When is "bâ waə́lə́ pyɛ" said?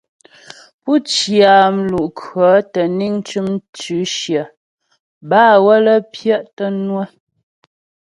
5.29-6.45